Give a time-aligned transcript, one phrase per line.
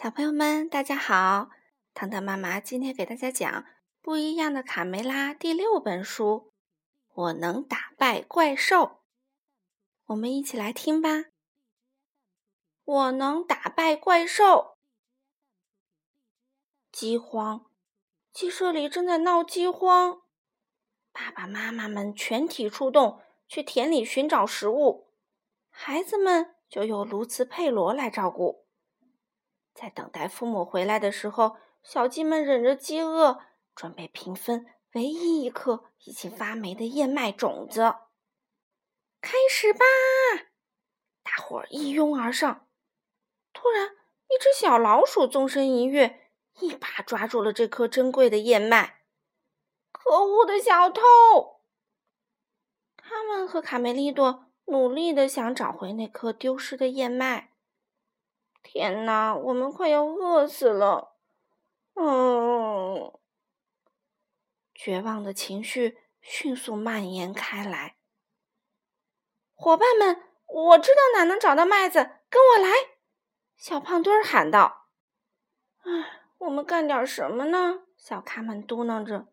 [0.00, 1.50] 小朋友们，大家好！
[1.92, 3.50] 糖糖妈妈今天给大家讲
[4.00, 6.52] 《不一样的卡梅拉》第六本书。
[7.12, 9.00] 我能打败怪兽，
[10.04, 11.24] 我们一起来听吧。
[12.84, 14.78] 我能打败怪兽。
[16.92, 17.66] 饥荒，
[18.32, 20.22] 鸡舍里正在闹饥荒，
[21.10, 25.08] 爸爸妈妈们全体出动去田里寻找食物，
[25.68, 28.67] 孩子们就由卢茨佩罗来照顾。
[29.80, 33.38] 在等待父母回来的时候，小鸡们忍着饥饿，
[33.76, 37.94] 准备平分唯一一颗已经发霉的燕麦种子。
[39.20, 39.84] 开始吧！
[41.22, 42.66] 大伙儿一拥而上。
[43.52, 43.90] 突然，
[44.26, 49.02] 一只小老鼠纵身一跃，一把抓住了这颗珍贵的燕麦。
[49.92, 51.02] 可恶的小偷！
[52.96, 57.52] 他们和卡梅利多努力的想找回那颗丢失的燕麦。
[58.70, 61.16] 天哪，我们快要饿死了！
[61.94, 63.18] 嗯，
[64.74, 67.96] 绝望的情绪迅速蔓延开来。
[69.54, 72.68] 伙伴们，我知道哪能找到麦子，跟我来！
[73.56, 74.88] 小胖墩儿喊道。
[75.78, 77.84] 唉，我们干点什么呢？
[77.96, 79.28] 小咖们嘟囔着：“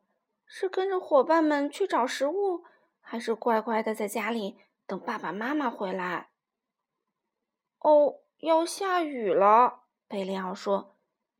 [0.48, 2.64] 是跟着伙伴们去找食物，
[3.02, 4.58] 还是乖乖的在家里
[4.88, 6.30] 等爸爸妈妈回来？”
[7.84, 8.22] 哦。
[8.46, 10.96] 要下雨了，贝利奥说：“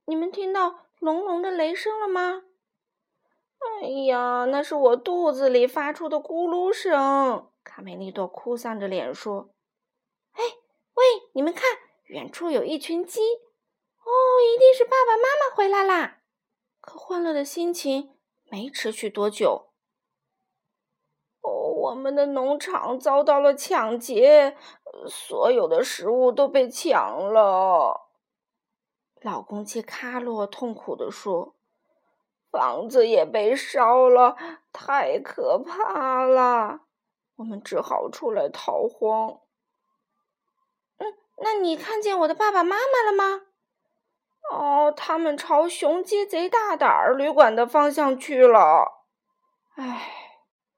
[0.06, 2.44] 你们听到隆隆的雷声了吗
[3.82, 9.50] ？”“哎呀，那是我肚子里发出的咕噜声。”卡梅利多哭丧着脸说。
[10.34, 10.44] “哎，
[10.96, 11.64] 喂，你们看，
[12.06, 13.22] 远处有一群鸡。
[13.22, 14.10] 哦，
[14.44, 16.22] 一定是爸爸妈妈回来啦！”
[16.82, 19.70] 可欢乐的心情没持续多久。
[21.42, 21.52] 哦
[21.86, 24.58] 我们的农场遭到了抢劫，
[25.08, 28.10] 所有的食物都被抢了。
[29.22, 31.56] 老公鸡卡洛痛苦地说
[32.52, 34.36] ：“房子也被烧了，
[34.72, 36.82] 太可怕了！
[37.38, 39.40] 我们只好出来逃荒。”
[40.98, 43.42] 嗯，那你看见我的爸爸妈妈了吗？
[44.52, 49.06] 哦，他们朝熊鸡贼大胆儿旅馆的方向去了。
[49.76, 50.22] 唉。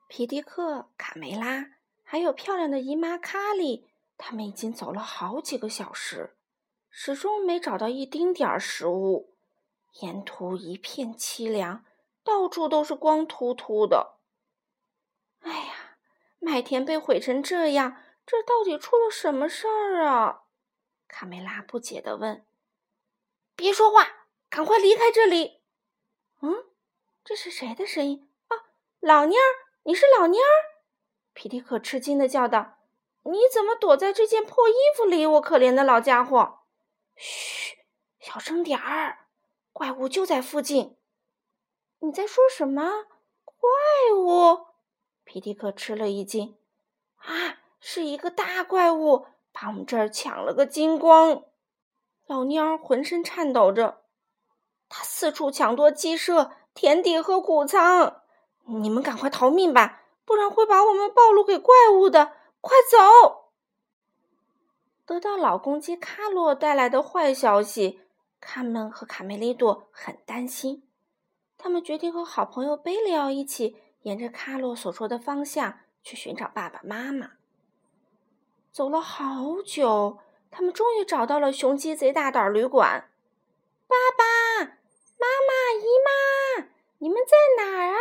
[0.10, 1.66] 皮迪克、卡梅拉，
[2.02, 3.87] 还有漂亮的姨妈卡莉，
[4.18, 6.36] 他们已经走了好几个小时，
[6.90, 9.36] 始终没找到一丁点儿食物。
[10.02, 11.86] 沿途一片凄凉，
[12.24, 14.18] 到处都是光秃秃的。
[15.42, 15.98] 哎呀，
[16.40, 20.44] 麦田被毁成这样，这到底出了什么事儿啊？
[21.08, 22.46] 卡梅拉不解地问。
[23.56, 25.62] “别说话，赶快离开这里！”
[26.42, 26.66] 嗯，
[27.24, 28.70] 这是谁的声音啊？
[29.00, 29.68] 老蔫儿。
[29.84, 30.84] 你是老蔫儿？
[31.34, 32.77] 皮迪克吃惊的叫道
[33.30, 35.26] ：“你怎么躲在这件破衣服里？
[35.26, 36.60] 我可怜的老家伙！”
[37.16, 37.76] 嘘，
[38.20, 39.28] 小声点儿，
[39.74, 40.96] 怪物就在附近。
[42.00, 43.06] 你在说什么？
[43.44, 43.68] 怪
[44.16, 44.68] 物？
[45.26, 46.56] 皮迪克吃了一惊。
[47.18, 51.44] 啊，是一个大怪物，把我们这儿抢了个精光。
[52.28, 54.04] 老蔫儿浑身颤抖着，
[54.88, 58.22] 他四处抢夺鸡舍、田地和谷仓。
[58.68, 62.37] 你们赶快逃命吧，不然会把我们暴露给怪物的！
[62.62, 63.52] 快走！
[65.06, 68.02] 得到老公鸡卡洛带来的坏消息，
[68.42, 70.84] 卡门和卡梅利多很担心。
[71.58, 77.32] 他们决定和好朋友贝里奥一起，沿着卡洛所说的方向去寻找爸爸妈妈。
[78.72, 80.20] 走了好久，
[80.52, 83.10] 他们终于找到了雄鸡贼大胆旅馆。
[83.88, 85.86] 爸爸妈妈、姨
[86.62, 87.98] 妈，你们在哪儿啊？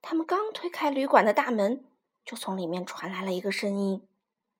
[0.00, 1.84] 他们刚推开旅馆的大门，
[2.24, 4.08] 就从里面传来了一个声音：“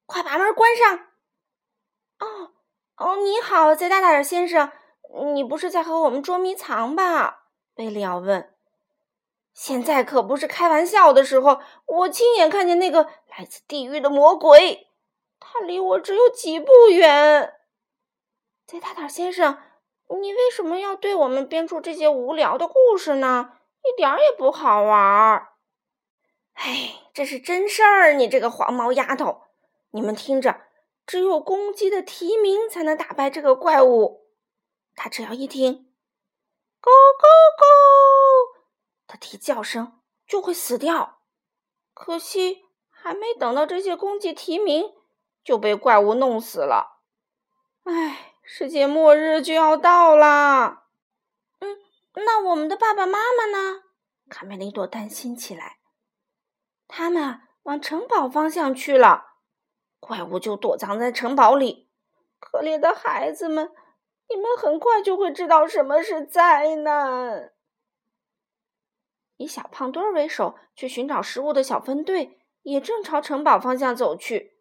[0.06, 0.96] 快把门关上
[2.20, 2.52] ！”“哦，
[2.96, 4.70] 哦，你好，贼大胆先生，
[5.34, 8.54] 你不是在和我们捉迷藏吧？”贝利奥问。
[9.54, 14.88] “现在可不是开玩笑的时候，我亲眼看见那个来自地狱的魔鬼，
[15.40, 17.54] 他离我只有几步远。
[18.66, 19.58] ”“贼大胆先生，
[20.20, 25.51] 你为什么要对我们编出这些无聊的故事呢？”一点儿也不好玩儿，
[26.54, 28.12] 哎，这是真事儿！
[28.12, 29.43] 你这个黄毛丫头，
[29.90, 30.60] 你们听着，
[31.06, 34.28] 只有公鸡的啼鸣才能打败这个怪物。
[34.94, 35.90] 它只要一听
[36.81, 37.25] “咕咕
[37.58, 38.62] 咕”
[39.10, 41.20] 的啼叫声，就会死掉。
[41.94, 44.93] 可惜，还没等到这些公鸡啼鸣，
[45.43, 47.00] 就被怪物弄死了。
[47.84, 50.84] 哎，世界末日就要到啦！
[51.60, 51.78] 嗯
[52.14, 53.82] 那我们的爸爸妈妈呢？
[54.28, 55.78] 卡梅利多担心起来。
[56.94, 59.38] 他们往城堡方向去了，
[59.98, 61.88] 怪物就躲藏在城堡里。
[62.38, 63.72] 可怜的孩子们，
[64.28, 67.54] 你们很快就会知道什么是灾难。
[69.38, 74.58] 以小胖墩为首去寻找食物的小分队也正朝城堡方向走去。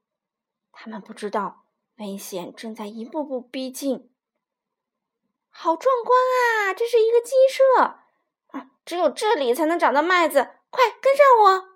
[0.72, 1.66] 他们不知道
[1.98, 4.10] 危险正在一步步逼近。
[5.50, 6.74] 好壮观啊！
[6.74, 7.82] 这是一个鸡舍
[8.58, 10.48] 啊，只有这里才能找到麦子。
[10.70, 11.71] 快跟上我！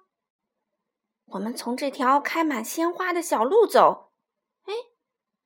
[1.25, 4.13] 我们从这条开满鲜花的小路走。
[4.63, 4.73] 哎，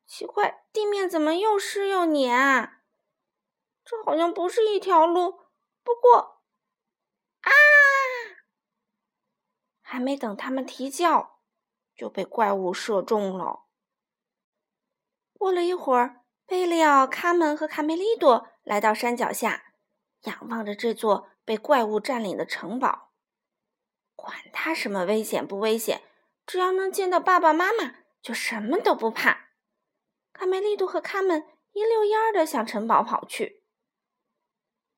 [0.05, 2.81] 奇怪，地面怎么又湿又黏啊？
[3.83, 5.31] 这好像不是一条路。
[5.83, 6.41] 不过，
[7.41, 7.51] 啊！
[9.81, 11.39] 还没等他们啼叫，
[11.95, 13.65] 就被怪物射中了。
[15.33, 19.73] 过了一会儿，贝利奥、卡门和卡梅利多来到山脚下，
[20.23, 23.08] 仰望着这座被怪物占领的城堡。
[24.21, 26.01] 管他什么危险不危险，
[26.45, 29.47] 只要能见到爸爸妈妈，就什么都不怕。
[30.33, 33.63] 卡梅利多和卡门一溜烟儿的向城堡跑去。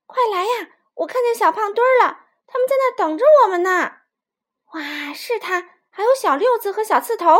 [0.05, 0.77] 快来呀！
[0.95, 3.99] 我看见小胖墩儿了，他们在那等着我们呢。
[4.73, 7.37] 哇，是他，还有小六子和小刺头。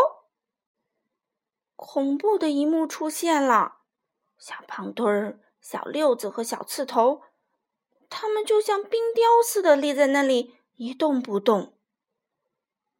[1.75, 3.80] 恐怖的一幕出现了，
[4.38, 7.24] 小胖墩儿、小六子和小刺头，
[8.10, 10.61] 他们就像冰雕似的立在那里。
[10.83, 11.78] 一动不动。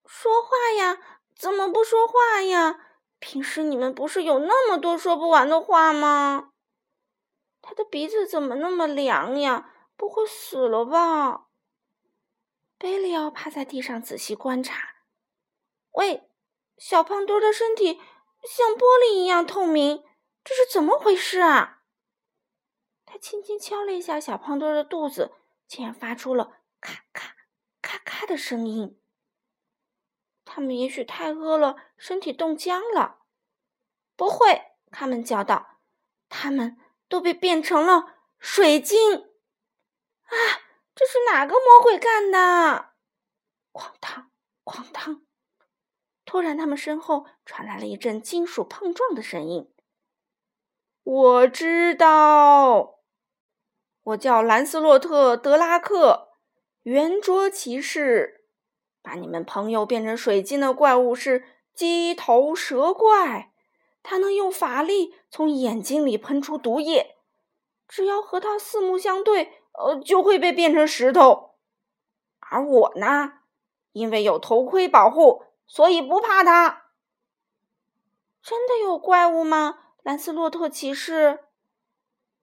[0.06, 1.00] 说话呀？
[1.36, 2.80] 怎么不说话呀？
[3.18, 6.51] 平时你们不是有那么多说不完的话吗？
[7.60, 9.74] 他的鼻子怎么那么凉呀？
[9.98, 11.48] 不会死了吧？
[12.78, 14.98] 贝利奥趴在地上仔细观察。
[15.94, 16.30] 喂，
[16.78, 18.00] 小胖墩的身体
[18.44, 20.04] 像玻璃一样透明，
[20.44, 21.81] 这是怎么回事啊？
[23.07, 25.31] 他轻轻敲了一下小胖墩的肚子，
[25.68, 27.38] 竟然发出了咔咔。
[27.92, 28.98] 咔咔的声音，
[30.46, 33.24] 他们也许太饿了，身体冻僵了。
[34.16, 35.82] 不会，他们叫道
[36.30, 36.80] ：“他们
[37.10, 39.16] 都被变成了水晶。”
[40.24, 40.32] 啊，
[40.96, 42.94] 这是哪个魔鬼干的？
[43.74, 44.32] 哐当，
[44.64, 45.26] 哐当！
[46.24, 49.70] 突然，他们身后传来了一阵金属碰撞的声音。
[51.04, 53.02] 我知道，
[54.04, 56.31] 我叫兰斯洛特·德拉克。
[56.83, 58.45] 圆桌骑士，
[59.04, 61.44] 把你们朋友变成水晶的怪物是
[61.75, 63.51] 鸡头蛇怪，
[64.01, 67.18] 他能用法力从眼睛里喷出毒液，
[67.88, 71.51] 只要和他四目相对，呃，就会被变成石头。
[72.39, 73.33] 而我呢，
[73.92, 76.88] 因为有头盔保护，所以不怕他。
[78.42, 79.78] 真的有怪物吗？
[80.01, 81.42] 兰斯洛特骑士？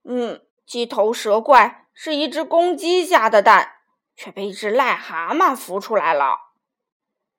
[0.05, 3.78] 嗯，鸡头蛇怪是一只公鸡下的蛋。
[4.19, 6.51] 却被一只癞蛤蟆孵出来了。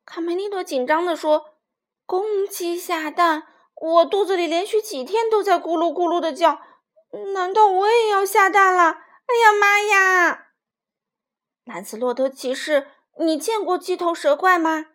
[0.05, 1.55] 卡梅利多紧张地说
[2.07, 3.43] ：“公鸡下蛋，
[3.75, 6.61] 我肚子里连续几天都在咕噜咕噜的叫，
[7.33, 8.83] 难道我也要下蛋了？
[8.85, 10.45] 哎呀妈呀！”
[11.67, 12.87] 兰斯洛德骑士，
[13.19, 14.85] 你见过鸡头蛇怪吗？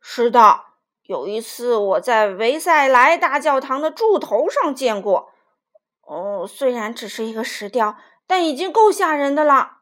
[0.00, 0.64] 是的，
[1.04, 5.32] 有一次我在维塞莱大教堂的柱头上见过。
[6.02, 7.96] 哦，虽然只是一个石雕，
[8.26, 9.77] 但已经够吓人的了。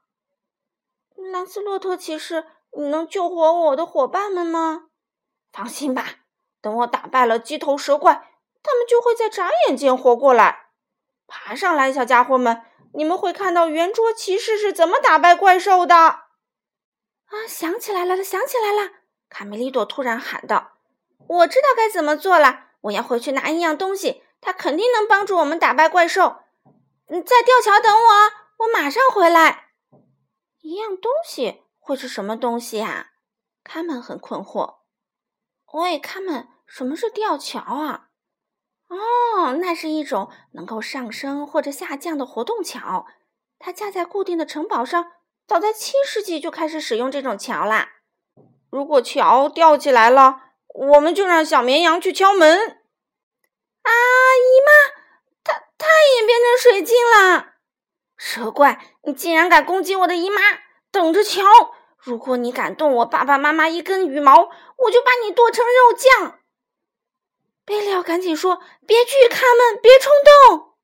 [1.31, 2.45] 兰斯洛特骑士，
[2.77, 4.87] 你能救活我的伙伴们吗？
[5.53, 6.05] 放心吧，
[6.61, 8.13] 等我打败了鸡头蛇怪，
[8.63, 10.67] 他们就会在眨眼间活过来。
[11.27, 12.63] 爬上来，小家伙们，
[12.95, 15.97] 你们会看到圆桌骑士是怎么打败怪兽的。
[15.97, 18.91] 啊，想起来了，想起来了！
[19.29, 20.75] 卡梅利多突然喊道
[21.27, 26.37] ：“我知道该怎么做了，我要回去拿一样东西，它肯定能帮助我们打败怪兽。
[27.09, 28.11] 你在吊桥等我，
[28.59, 29.65] 我马上回来。”
[30.67, 33.13] 一样东西会是什么东西呀？
[33.63, 34.79] 他们很困惑。
[35.73, 38.09] 喂，他们，什么是吊桥啊？
[38.89, 43.07] 哦，那是一种能够上升或者下降的活动桥，
[43.61, 45.13] 它架在固定的城堡上。
[45.47, 48.01] 早在七世纪就开始使用这种桥啦。
[48.69, 50.41] 如果桥吊起来了，
[50.75, 52.59] 我们就让小绵羊去敲门。
[52.59, 53.91] 啊，
[54.35, 54.73] 姨妈，
[55.45, 55.87] 它它
[56.19, 57.53] 也变成水晶了。
[58.17, 60.41] 蛇怪，你竟然敢攻击我的姨妈！
[60.91, 61.43] 等着瞧！
[61.99, 66.39] 如果你敢动我爸爸妈妈一根羽毛，我就把你剁成肉酱！
[67.65, 70.13] 贝利奥赶紧说：“别去，卡门，别冲
[70.49, 70.77] 动！”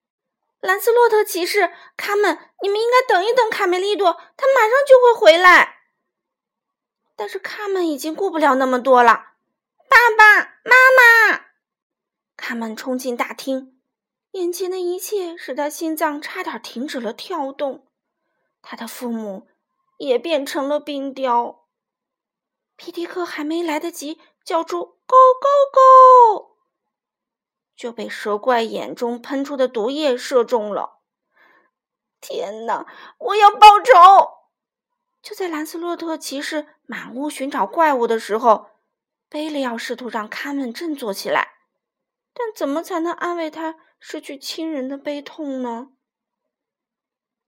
[0.61, 5.77] 兰斯洛特骑士，卡门，你们应该等一等卡梅利多，他马上就会回来。
[7.17, 9.13] 但是卡门已经顾不了那么多了。
[9.89, 10.35] 爸爸
[10.65, 11.45] 妈妈，
[12.37, 13.81] 卡门冲进大厅。
[14.33, 17.87] 眼前的一切使他心脏差点停止了跳动，
[18.63, 19.47] 他的父母
[19.99, 21.67] 也变成了冰雕。
[22.77, 31.01] 皮迪克还没来得及叫出““go go go”，”，就被蛇怪眼中喷出的毒液射中了。
[32.21, 32.87] 天哪！
[33.19, 34.49] 我要报仇！
[35.21, 38.71] 就在兰斯洛特骑士满屋寻找怪物的时候，
[39.29, 41.53] 贝利奥试图让卡门振作起来，
[42.33, 45.91] 但怎么才能安慰他失去亲人的悲痛呢？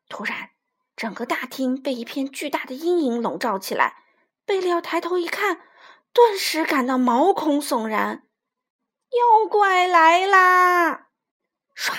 [0.08, 0.50] 突然，
[0.94, 4.04] 整个大厅被一片巨大的阴影笼罩起来。
[4.46, 5.62] 贝利奥抬头一看，
[6.12, 8.28] 顿时感到毛孔悚然，
[9.11, 11.08] 妖怪来啦！
[11.76, 11.92] 唰！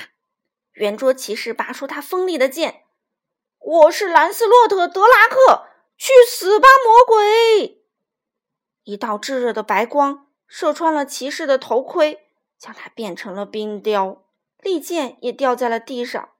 [0.71, 2.85] 圆桌骑士拔出他锋利的剑
[3.59, 7.83] ，“我是兰斯洛特·德拉克，去死吧，魔鬼！”
[8.83, 14.24] 一道炙热的白光射穿了骑士的头盔，将他变成了冰雕，
[14.65, 16.31] 利剑也掉在了地上。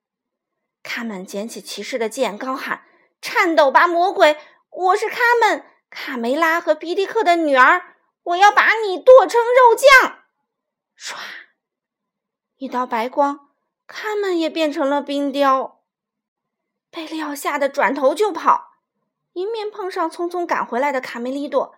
[0.81, 2.83] 卡门捡起骑士的剑，高喊
[3.21, 4.35] ：“颤抖吧，魔鬼！
[4.71, 10.17] 我是卡门，卡梅拉和皮迪克的女儿，我要把你剁成肉酱！”
[10.99, 11.15] 唰，
[12.57, 13.51] 一道白光。
[13.85, 15.83] 他们也变成了冰雕，
[16.89, 18.71] 贝利奥吓得转头就跑，
[19.33, 21.75] 迎面碰上匆匆赶回来的卡梅利多。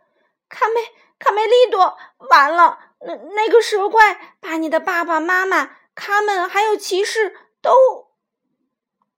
[0.47, 0.75] 卡梅
[1.19, 1.97] 卡梅利多，
[2.29, 2.79] 完了！
[3.01, 8.13] 那那个蛇怪把你的爸爸妈妈、卡门还有骑士都……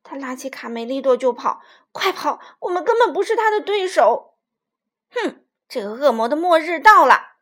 [0.02, 2.40] 他拉起卡梅利多就跑，快跑！
[2.62, 4.38] 我们根本不是他的对手。
[5.12, 7.36] 哼，这个恶魔的末日到了！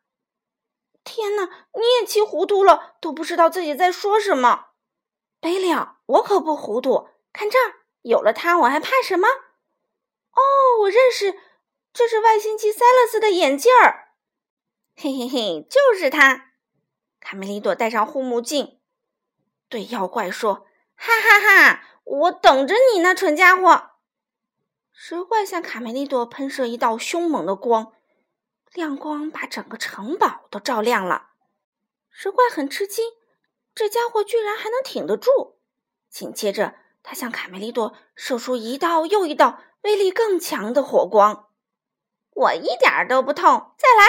[1.04, 4.70] 天哪，你也气糊涂了，都不知道自己在说什么。
[5.40, 7.08] 贝利奥，我可不糊涂。
[7.32, 9.28] 看这儿，有了它，我还怕什么？
[9.28, 10.42] 哦，
[10.82, 11.40] 我认识，
[11.94, 14.16] 这是外星机塞勒斯的眼镜儿。
[14.96, 16.54] 嘿嘿嘿，就是它。
[17.20, 18.77] 卡梅利多戴上护目镜，
[19.70, 23.92] 对妖怪说：“哈哈哈，我等着你呢，蠢家伙！”
[24.92, 27.94] 蛇怪向卡梅利多喷射一道凶猛的光，
[28.74, 31.30] 亮光把整个城堡都照亮了。
[32.10, 33.06] 蛇怪很吃惊。
[33.76, 35.60] 这家伙居然还能挺得住！
[36.10, 41.50] 紧接着，他向卡梅利多射出一道又一道威力更强的火光。
[42.32, 44.08] 我一点都不痛，再来！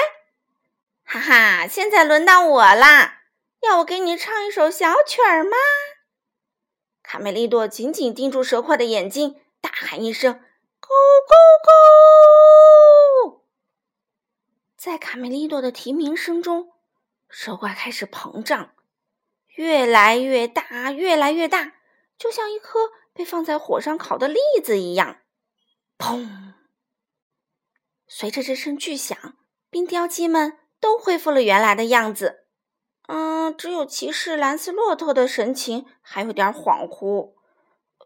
[1.05, 3.18] 哈哈，现在轮到我啦！
[3.61, 5.57] 要我给你唱一首小曲儿吗？
[7.03, 10.35] 卡梅利多紧紧盯住蛇怪的眼睛，大喊一声
[10.81, 10.89] ：“咕
[11.27, 11.33] 咕
[13.25, 13.41] 咕！”
[14.77, 16.73] 在卡梅利多的啼鸣声中，
[17.29, 18.75] 蛇怪开始膨胀。
[19.57, 21.73] 越来越大，越来越大，
[22.17, 25.23] 就像一颗被放在火上烤的栗子一样。
[25.99, 26.55] 砰！
[28.07, 29.37] 随着这声巨响，
[29.69, 32.45] 冰雕鸡们都恢复了原来的样子。
[33.09, 37.33] 嗯，只有骑士兰斯洛特的神情还有点恍惚。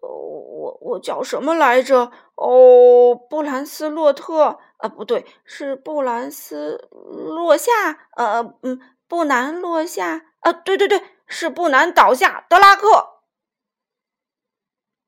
[0.01, 2.11] 我我叫什么来着？
[2.35, 4.59] 哦，布兰斯洛特。
[4.79, 8.09] 啊，不对，是布兰斯落下。
[8.17, 10.25] 呃，嗯，布南落下。
[10.41, 11.03] 啊，对对对。
[11.29, 13.23] 是不难倒下，德拉克。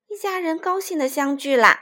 [0.08, 1.80] 一家人高兴的相聚了，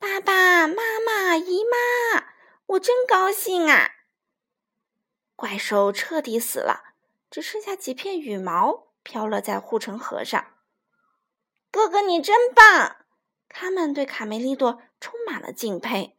[0.00, 2.24] 爸爸妈妈、姨妈，
[2.66, 3.90] 我真高兴啊！
[5.36, 6.89] 怪兽彻底死了，
[7.30, 10.44] 只剩下几片羽毛飘落在护城河上。
[11.70, 12.96] 哥哥，你真棒！
[13.48, 16.18] 他们对卡梅利多充满了敬佩。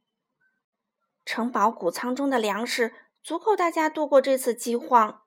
[1.25, 5.23] 城堡谷仓中的粮食足够大家度过这次饥荒。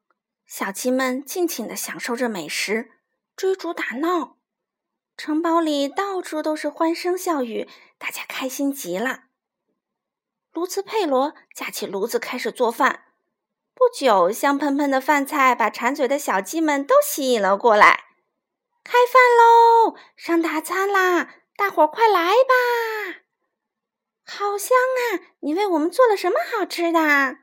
[0.47, 2.91] 小鸡们尽情的享受着美食，
[3.35, 4.37] 追逐打闹，
[5.17, 9.25] 城堡里到处都是欢声笑语，大家开心极了。
[10.53, 13.04] 卢茨佩罗架起炉子开始做饭，
[13.75, 18.05] 不久，香喷喷的饭菜把馋嘴的小鸡们都吸引了过来。
[18.85, 21.35] 开饭喽，上大餐啦！
[21.57, 23.21] 大伙儿快来吧！
[24.25, 25.21] 好香啊！
[25.41, 27.39] 你为我们做了什么好吃的？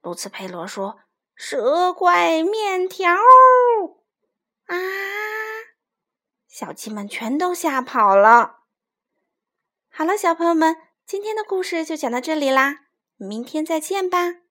[0.00, 1.00] 卢茨佩罗说。
[1.34, 3.10] 蛇怪面条
[4.66, 4.76] 啊！
[6.46, 8.60] 小鸡们全都吓跑了。
[9.90, 14.41] 好了，小朋友们，今天的故事就讲到这里啦，明天再见吧。